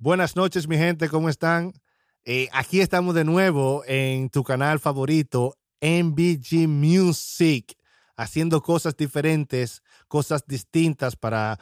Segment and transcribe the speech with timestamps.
[0.00, 1.72] Buenas noches, mi gente, ¿cómo están?
[2.24, 7.76] Eh, aquí estamos de nuevo en tu canal favorito, MBG Music,
[8.16, 11.58] haciendo cosas diferentes, cosas distintas para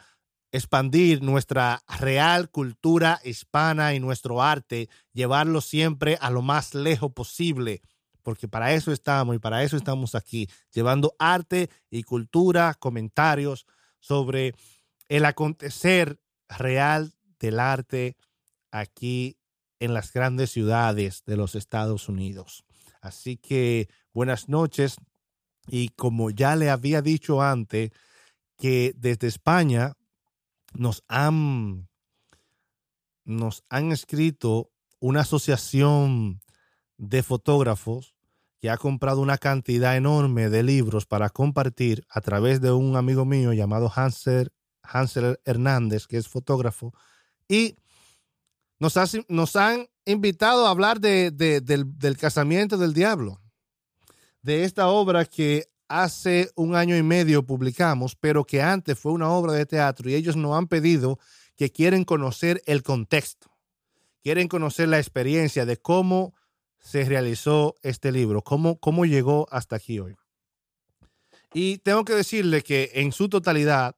[0.51, 7.81] expandir nuestra real cultura hispana y nuestro arte, llevarlo siempre a lo más lejos posible,
[8.21, 13.65] porque para eso estamos y para eso estamos aquí, llevando arte y cultura, comentarios
[13.99, 14.53] sobre
[15.09, 18.15] el acontecer real del arte
[18.71, 19.37] aquí
[19.79, 22.65] en las grandes ciudades de los Estados Unidos.
[23.01, 24.97] Así que buenas noches
[25.67, 27.91] y como ya le había dicho antes,
[28.57, 29.93] que desde España
[30.73, 31.87] nos han,
[33.25, 36.41] nos han escrito una asociación
[36.97, 38.15] de fotógrafos
[38.59, 43.23] que ha comprado una cantidad enorme de libros para compartir a través de un amigo
[43.23, 46.93] mío llamado Hansel, Hansel Hernández, que es fotógrafo,
[47.47, 47.75] y
[48.79, 53.41] nos, han invitado a hablar de, del, del casamiento del diablo,
[54.41, 59.29] de esta obra que hace un año y medio publicamos, pero que antes fue una
[59.29, 61.19] obra de teatro y ellos nos han pedido
[61.55, 63.49] que quieren conocer el contexto,
[64.21, 66.35] quieren conocer la experiencia de cómo
[66.79, 70.15] se realizó este libro, cómo, cómo llegó hasta aquí hoy.
[71.53, 73.95] Y tengo que decirle que en su totalidad,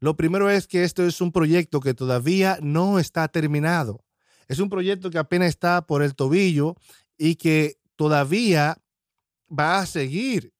[0.00, 4.04] lo primero es que esto es un proyecto que todavía no está terminado.
[4.48, 6.76] Es un proyecto que apenas está por el tobillo
[7.16, 8.78] y que todavía
[9.48, 10.54] va a seguir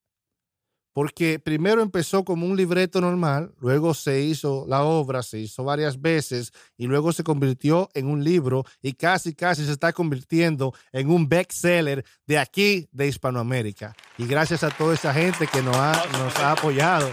[0.95, 5.99] porque primero empezó como un libreto normal, luego se hizo la obra, se hizo varias
[5.99, 11.09] veces y luego se convirtió en un libro y casi, casi se está convirtiendo en
[11.09, 13.93] un bestseller de aquí, de Hispanoamérica.
[14.17, 17.11] Y gracias a toda esa gente que nos ha, nos ha apoyado,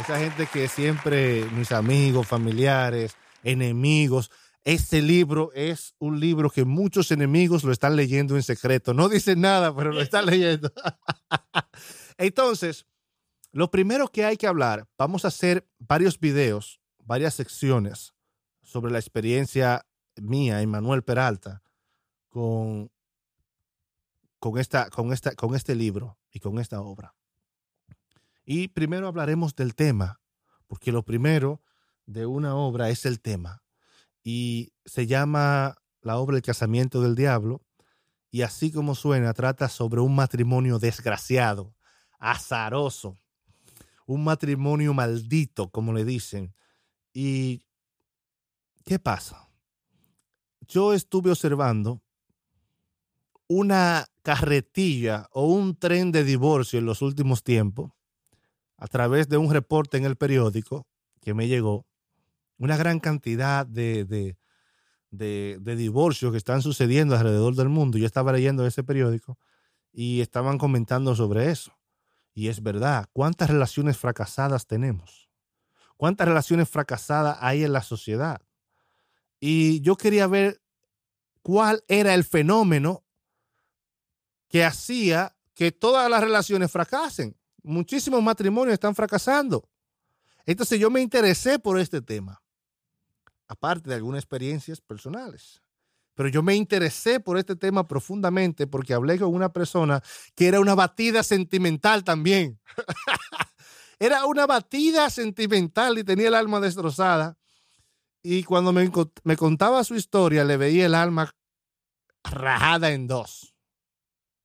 [0.00, 4.32] esa gente que siempre, mis amigos, familiares, enemigos,
[4.64, 8.94] este libro es un libro que muchos enemigos lo están leyendo en secreto.
[8.94, 10.72] No dicen nada, pero lo están leyendo.
[12.16, 12.86] Entonces,
[13.50, 18.14] lo primero que hay que hablar, vamos a hacer varios videos, varias secciones
[18.62, 19.84] sobre la experiencia
[20.16, 21.62] mía, Manuel Peralta,
[22.28, 22.90] con,
[24.38, 27.14] con, esta, con, esta, con este libro y con esta obra.
[28.44, 30.20] Y primero hablaremos del tema,
[30.66, 31.62] porque lo primero
[32.06, 33.62] de una obra es el tema.
[34.22, 37.62] Y se llama la obra El casamiento del diablo.
[38.30, 41.74] Y así como suena, trata sobre un matrimonio desgraciado,
[42.18, 43.18] azaroso,
[44.06, 46.54] un matrimonio maldito, como le dicen.
[47.12, 47.66] ¿Y
[48.84, 49.50] qué pasa?
[50.66, 52.02] Yo estuve observando
[53.48, 57.92] una carretilla o un tren de divorcio en los últimos tiempos
[58.78, 60.86] a través de un reporte en el periódico
[61.20, 61.86] que me llegó,
[62.62, 64.36] una gran cantidad de, de,
[65.10, 67.98] de, divorcios que están sucediendo alrededor del mundo.
[67.98, 69.36] Yo estaba leyendo ese periódico
[69.92, 71.76] y estaban comentando sobre eso.
[72.34, 75.28] Y es verdad, ¿cuántas relaciones fracasadas tenemos?
[75.96, 78.40] ¿Cuántas relaciones fracasadas hay en la sociedad?
[79.40, 80.62] Y yo quería ver
[81.42, 83.04] cuál era el fenómeno
[84.48, 87.36] que hacía que todas las relaciones fracasen.
[87.64, 89.68] Muchísimos matrimonios están fracasando.
[90.46, 92.41] Entonces yo me interesé por este tema,
[93.52, 95.62] aparte de algunas experiencias personales.
[96.14, 100.02] Pero yo me interesé por este tema profundamente porque hablé con una persona
[100.34, 102.60] que era una batida sentimental también.
[103.98, 107.36] era una batida sentimental y tenía el alma destrozada.
[108.22, 108.90] Y cuando me,
[109.24, 111.30] me contaba su historia, le veía el alma
[112.24, 113.54] rajada en dos.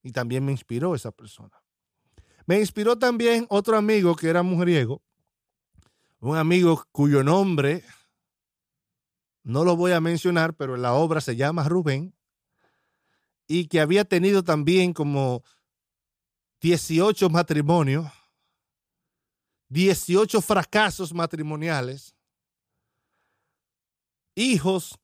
[0.04, 1.62] Y también me inspiró esa persona.
[2.46, 5.02] Me inspiró también otro amigo que era mujeriego,
[6.20, 7.84] un amigo cuyo nombre
[9.48, 12.14] no lo voy a mencionar, pero la obra se llama Rubén,
[13.48, 15.42] y que había tenido también como
[16.60, 18.12] 18 matrimonios,
[19.70, 22.14] 18 fracasos matrimoniales,
[24.36, 25.00] hijos,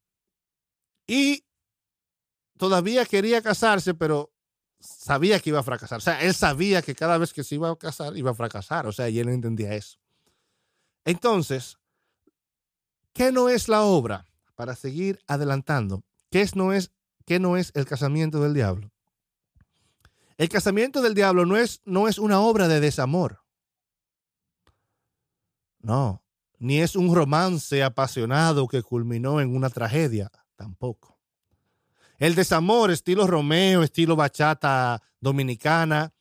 [1.08, 1.46] y
[2.58, 4.34] todavía quería casarse, pero
[4.82, 6.00] sabía que iba a fracasar.
[6.00, 8.88] O sea, él sabía que cada vez que se iba a casar iba a fracasar.
[8.88, 10.00] O sea, y él entendía eso.
[11.06, 11.78] Entonces,
[13.14, 14.28] ¿qué no es la obra?
[14.56, 16.92] Para seguir adelantando, ¿qué, no es,
[17.26, 18.92] ¿qué no es el casamiento del diablo?
[20.38, 23.44] El casamiento del diablo no es, no es una obra de desamor.
[25.80, 26.24] No,
[26.60, 31.20] ni es un romance apasionado que culminó en una tragedia, tampoco.
[32.18, 36.14] El desamor, estilo Romeo, estilo bachata dominicana,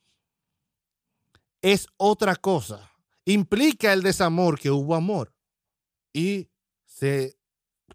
[1.61, 2.91] es otra cosa.
[3.25, 5.33] Implica el desamor que hubo amor
[6.11, 6.49] y
[6.85, 7.37] se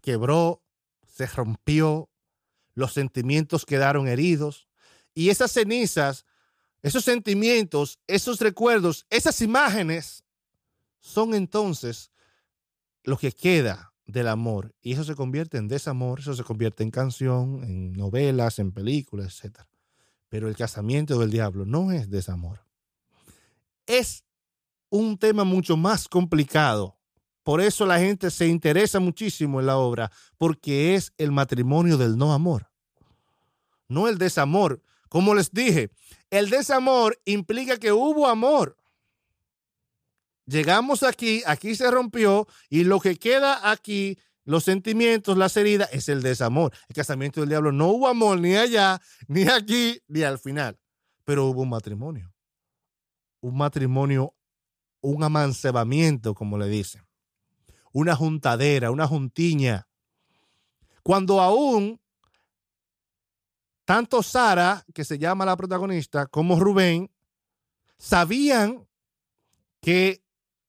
[0.01, 0.63] quebró,
[1.07, 2.09] se rompió,
[2.73, 4.67] los sentimientos quedaron heridos
[5.13, 6.25] y esas cenizas,
[6.81, 10.23] esos sentimientos, esos recuerdos, esas imágenes
[10.99, 12.11] son entonces
[13.03, 16.91] lo que queda del amor y eso se convierte en desamor, eso se convierte en
[16.91, 19.61] canción, en novelas, en películas, etc.
[20.29, 22.65] Pero el casamiento del diablo no es desamor.
[23.85, 24.23] Es
[24.89, 26.98] un tema mucho más complicado.
[27.49, 32.15] Por eso la gente se interesa muchísimo en la obra, porque es el matrimonio del
[32.15, 32.69] no amor,
[33.87, 34.83] no el desamor.
[35.07, 35.89] Como les dije,
[36.29, 38.77] el desamor implica que hubo amor.
[40.45, 46.07] Llegamos aquí, aquí se rompió y lo que queda aquí, los sentimientos, las heridas, es
[46.07, 46.71] el desamor.
[46.87, 50.77] El casamiento del diablo no hubo amor ni allá, ni aquí, ni al final,
[51.23, 52.31] pero hubo un matrimonio.
[53.41, 54.35] Un matrimonio,
[55.01, 57.08] un amancebamiento, como le dicen.
[57.91, 59.87] Una juntadera, una juntiña.
[61.03, 61.99] Cuando aún
[63.89, 67.09] tanto Sara, que se llama la protagonista, como Rubén,
[67.97, 68.87] sabían
[69.81, 70.23] que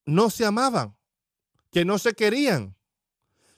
[0.06, 0.96] no se amaban,
[1.70, 2.76] que no se querían.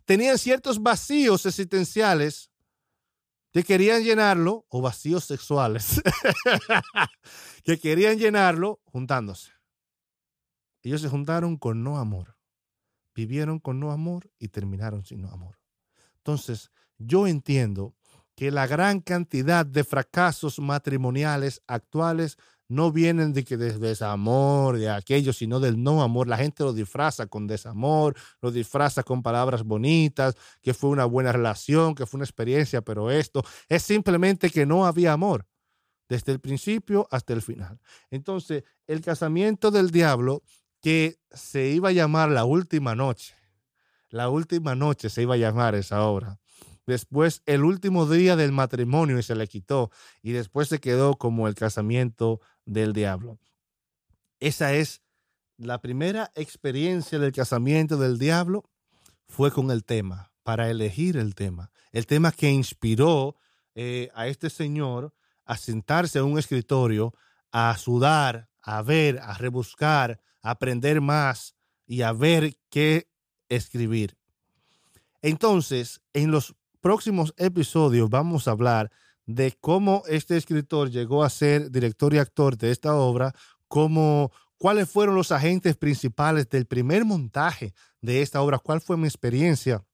[0.04, 2.50] Tenían ciertos vacíos existenciales
[3.52, 6.02] que querían llenarlo, o vacíos sexuales,
[7.64, 9.52] que querían llenarlo juntándose.
[10.82, 12.36] Ellos se juntaron con no amor,
[13.14, 15.58] vivieron con no amor y terminaron sin no amor.
[16.16, 17.94] Entonces, yo entiendo
[18.34, 22.38] que la gran cantidad de fracasos matrimoniales actuales
[22.68, 26.26] no vienen de que de desamor, de aquello, sino del no amor.
[26.26, 31.32] La gente lo disfraza con desamor, lo disfraza con palabras bonitas, que fue una buena
[31.32, 35.46] relación, que fue una experiencia, pero esto es simplemente que no había amor
[36.08, 37.78] desde el principio hasta el final.
[38.10, 40.42] Entonces, el casamiento del diablo,
[40.82, 43.34] que se iba a llamar la última noche,
[44.11, 46.38] la última noche se iba a llamar esa obra
[46.87, 49.90] después el último día del matrimonio y se le quitó
[50.23, 53.38] y después se quedó como el casamiento del diablo.
[54.40, 55.02] Esa es
[55.56, 58.69] la primera experiencia del casamiento del diablo
[59.29, 61.70] fue con el tema, para elegir el tema.
[61.93, 63.37] El tema que inspiró
[63.75, 65.14] eh, a este señor
[65.44, 67.14] a sentarse en un escritorio,
[67.50, 71.54] a sudar, a ver, a rebuscar, a aprender más
[71.86, 73.08] y a ver qué
[73.48, 74.16] escribir.
[75.20, 78.90] Entonces, en los próximos episodios vamos a hablar
[79.24, 83.32] de cómo este escritor llegó a ser director y actor de esta obra,
[83.68, 89.06] cómo, cuáles fueron los agentes principales del primer montaje de esta obra, cuál fue mi
[89.06, 89.84] experiencia,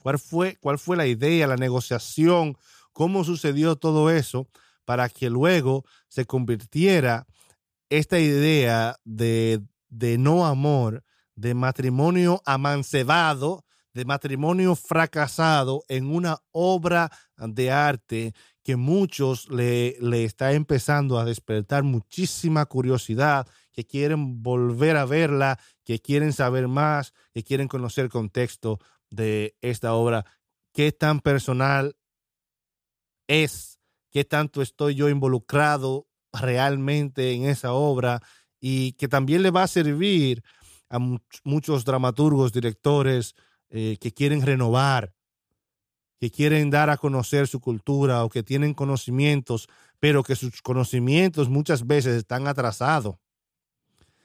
[0.00, 2.56] cuál fue, cuál fue la idea, la negociación,
[2.92, 4.48] cómo sucedió todo eso
[4.84, 7.26] para que luego se convirtiera
[7.90, 9.60] esta idea de,
[9.92, 11.04] de no amor,
[11.36, 18.32] de matrimonio amancebado, de matrimonio fracasado en una obra de arte
[18.64, 25.58] que muchos le, le está empezando a despertar muchísima curiosidad, que quieren volver a verla,
[25.84, 28.78] que quieren saber más, que quieren conocer el contexto
[29.10, 30.24] de esta obra,
[30.72, 31.96] qué tan personal
[33.26, 33.78] es,
[34.10, 38.22] qué tanto estoy yo involucrado realmente en esa obra
[38.64, 40.42] y que también le va a servir
[40.88, 40.98] a
[41.42, 43.34] muchos dramaturgos, directores,
[43.70, 45.12] eh, que quieren renovar,
[46.20, 51.48] que quieren dar a conocer su cultura o que tienen conocimientos, pero que sus conocimientos
[51.48, 53.16] muchas veces están atrasados.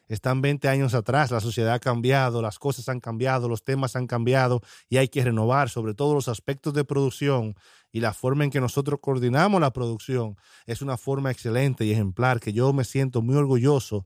[0.08, 4.06] Están 20 años atrás, la sociedad ha cambiado, las cosas han cambiado, los temas han
[4.06, 7.56] cambiado y hay que renovar sobre todo los aspectos de producción
[7.92, 12.40] y la forma en que nosotros coordinamos la producción es una forma excelente y ejemplar
[12.40, 14.06] que yo me siento muy orgulloso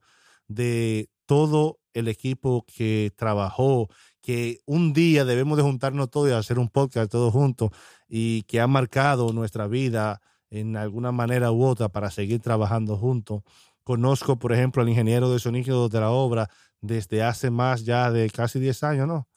[0.53, 3.89] de todo el equipo que trabajó
[4.21, 7.71] que un día debemos de juntarnos todos y hacer un podcast todos juntos
[8.07, 13.43] y que ha marcado nuestra vida en alguna manera u otra para seguir trabajando juntos.
[13.83, 16.49] Conozco, por ejemplo, al ingeniero de sonido de la obra
[16.81, 19.27] desde hace más ya de casi 10 años, ¿no?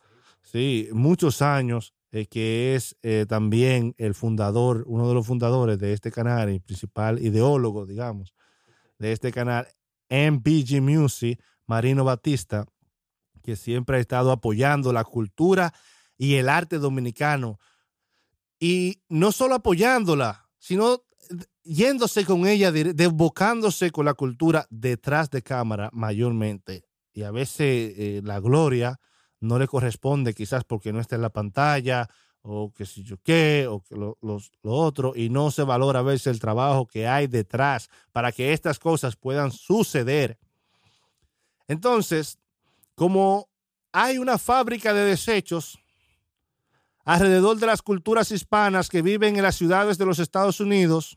[0.43, 5.93] Sí, muchos años, eh, que es eh, también el fundador, uno de los fundadores de
[5.93, 8.35] este canal y principal ideólogo, digamos,
[8.99, 9.67] de este canal,
[10.09, 12.67] MBG Music, Marino Batista
[13.45, 15.73] que siempre ha estado apoyando la cultura
[16.17, 17.61] y el arte dominicano.
[18.59, 21.05] Y no solo apoyándola, sino
[21.63, 26.85] yéndose con ella, desbocándose con la cultura detrás de cámara mayormente.
[27.13, 28.99] Y a veces eh, la gloria
[29.41, 32.09] no le corresponde, quizás porque no está en la pantalla,
[32.47, 36.03] o que si yo qué, o que lo, lo, otro, y no se valora a
[36.03, 40.39] veces el trabajo que hay detrás para que estas cosas puedan suceder.
[41.69, 42.39] Entonces,
[42.95, 43.49] como
[43.93, 45.79] hay una fábrica de desechos,
[47.07, 51.17] alrededor de las culturas hispanas que viven en las ciudades de los Estados Unidos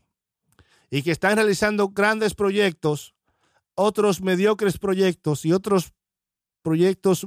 [0.90, 3.14] y que están realizando grandes proyectos,
[3.74, 5.92] otros mediocres proyectos y otros
[6.62, 7.26] proyectos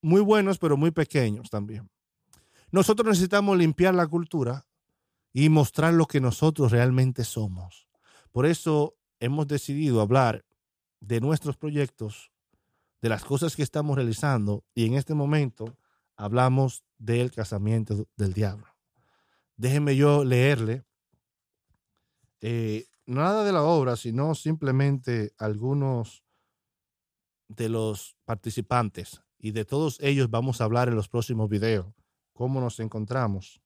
[0.00, 1.90] muy buenos, pero muy pequeños también.
[2.72, 4.66] Nosotros necesitamos limpiar la cultura
[5.32, 7.86] y mostrar lo que nosotros realmente somos.
[8.32, 10.46] Por eso hemos decidido hablar
[10.98, 12.32] de nuestros proyectos,
[13.02, 15.76] de las cosas que estamos realizando y en este momento
[16.16, 18.66] hablamos del casamiento del diablo.
[19.56, 20.84] Déjenme yo leerle
[22.40, 26.24] eh, nada de la obra, sino simplemente algunos
[27.48, 32.01] de los participantes y de todos ellos vamos a hablar en los próximos videos.
[32.42, 33.62] ¿Cómo nos encontramos?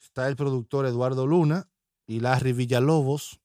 [0.00, 1.68] Está el productor Eduardo Luna
[2.06, 3.38] y Larry Villalobos,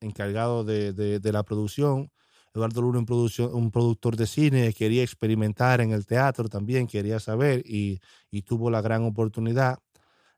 [0.00, 2.10] encargado de, la producción.
[2.54, 3.06] Eduardo Luna, un,
[3.52, 8.00] un, productor de cine, quería experimentar en el teatro también, quería saber y,
[8.30, 9.78] y tuvo la gran oportunidad.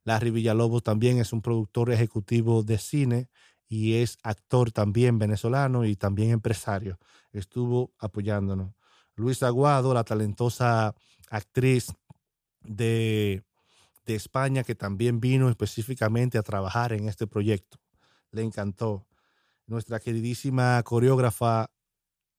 [0.02, 3.28] Larry Villalobos también es un productor ejecutivo de cine
[3.68, 6.98] y es actor también venezolano y también empresario.
[7.30, 8.74] Estuvo apoyándonos.
[9.14, 10.92] Luis Aguado, la talentosa
[11.30, 11.94] actriz
[12.64, 13.42] de,
[14.06, 17.78] de España que también vino específicamente a trabajar en este proyecto.
[18.30, 19.06] Le encantó.
[19.66, 21.70] Nuestra queridísima coreógrafa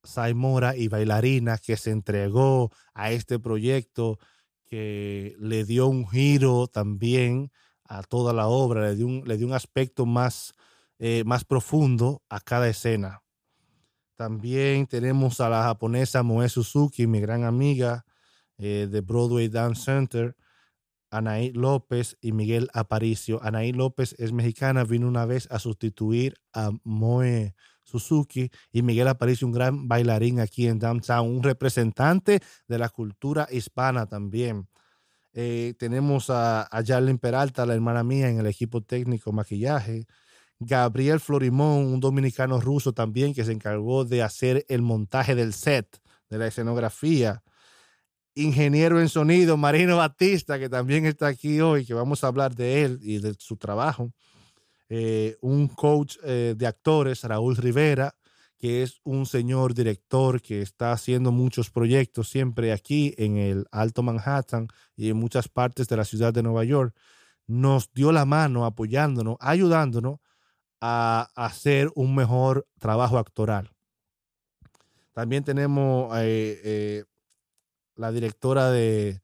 [0.04, 4.18] Saimora y bailarina que se entregó a este proyecto,
[4.66, 7.50] que le dio un giro también
[7.84, 10.52] a toda la obra, le dio un, le dio un aspecto más,
[10.98, 13.22] eh, más profundo a cada escena.
[14.16, 18.04] También tenemos a la japonesa Moe Suzuki, mi gran amiga
[18.58, 20.36] eh, de Broadway Dance Center,
[21.10, 23.40] Anaí López y Miguel Aparicio.
[23.42, 29.46] Anaí López es mexicana, vino una vez a sustituir a Moe Suzuki y Miguel Aparicio,
[29.46, 34.68] un gran bailarín aquí en Downtown, un representante de la cultura hispana también.
[35.34, 36.82] Eh, tenemos a, a
[37.20, 40.06] Peralta, la hermana mía, en el equipo técnico maquillaje.
[40.58, 46.00] Gabriel Florimón, un dominicano ruso también que se encargó de hacer el montaje del set,
[46.28, 47.43] de la escenografía.
[48.36, 52.82] Ingeniero en sonido, Marino Batista, que también está aquí hoy, que vamos a hablar de
[52.82, 54.12] él y de su trabajo.
[54.88, 58.14] Eh, un coach eh, de actores, Raúl Rivera,
[58.58, 64.02] que es un señor director que está haciendo muchos proyectos siempre aquí en el Alto
[64.02, 66.94] Manhattan y en muchas partes de la ciudad de Nueva York.
[67.46, 70.18] Nos dio la mano apoyándonos, ayudándonos
[70.80, 73.70] a hacer un mejor trabajo actoral.
[75.12, 77.04] También tenemos eh,
[77.96, 79.20] la directora de,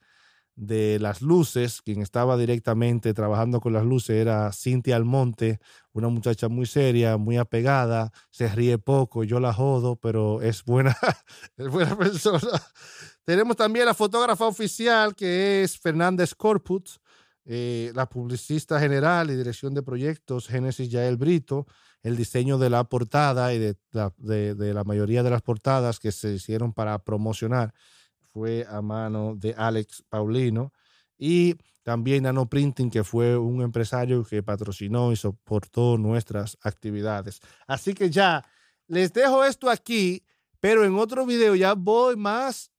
[0.56, 5.60] de, las luces, quien estaba directamente trabajando con las luces, era Cintia Almonte,
[5.92, 10.96] una muchacha muy seria, muy apegada, se ríe poco, yo la jodo, pero es buena,
[11.56, 12.40] es buena persona.
[13.24, 16.88] Tenemos también la fotógrafa oficial, que es Fernández Corput,
[17.46, 21.66] eh, la publicista general y dirección de proyectos, Génesis Yael Brito,
[22.02, 26.12] el diseño de la portada y de la, de, la mayoría de las portadas que
[26.12, 27.74] se hicieron para promocionar
[28.32, 30.72] fue a mano de Alex Paulino
[31.18, 37.40] y también Nano Printing, que fue un empresario que patrocinó y soportó nuestras actividades.
[37.66, 38.44] Así que ya
[38.86, 40.24] les dejo esto aquí,
[40.60, 42.70] pero en otro video ya voy más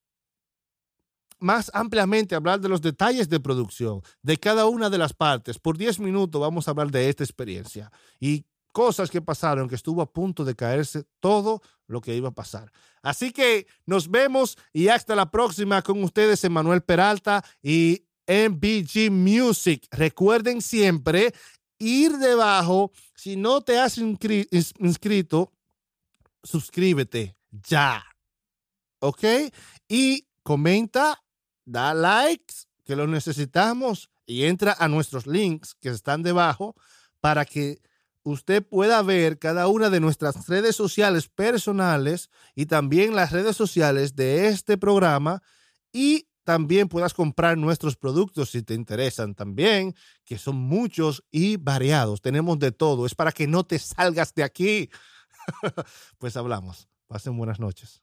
[1.40, 5.58] más ampliamente hablar de los detalles de producción de cada una de las partes.
[5.58, 10.02] Por 10 minutos vamos a hablar de esta experiencia y cosas que pasaron, que estuvo
[10.02, 12.72] a punto de caerse todo lo que iba a pasar.
[13.02, 19.88] Así que nos vemos y hasta la próxima con ustedes, Emanuel Peralta y MBG Music.
[19.92, 21.34] Recuerden siempre
[21.78, 22.92] ir debajo.
[23.16, 25.52] Si no te has inscrito,
[26.44, 28.04] suscríbete ya.
[29.00, 29.24] ¿Ok?
[29.88, 31.22] Y comenta
[31.66, 36.76] da likes, que lo necesitamos, y entra a nuestros links que están debajo
[37.20, 37.82] para que
[38.24, 44.16] usted pueda ver cada una de nuestras redes sociales personales y también las redes sociales
[44.16, 45.42] de este programa
[45.92, 52.22] y también puedas comprar nuestros productos si te interesan también, que son muchos y variados.
[52.22, 53.06] Tenemos de todo.
[53.06, 54.90] Es para que no te salgas de aquí.
[56.18, 56.88] pues hablamos.
[57.08, 58.01] Pasen buenas noches.